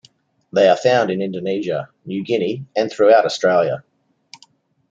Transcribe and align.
They 0.51 0.67
are 0.67 0.75
found 0.77 1.11
in 1.11 1.21
Indonesia, 1.21 1.89
New 2.05 2.23
Guinea, 2.23 2.65
and 2.75 2.91
throughout 2.91 3.23
Australia. 3.23 3.83